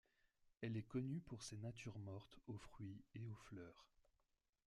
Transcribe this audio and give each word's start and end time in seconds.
Elle 0.61 0.77
est 0.77 0.81
connue 0.87 1.19
pour 1.19 1.43
ses 1.43 1.57
natures 1.57 1.99
mortes 1.99 2.39
aux 2.47 2.57
fruits 2.57 3.03
et 3.13 3.23
aux 3.29 3.35
fleurs. 3.35 3.85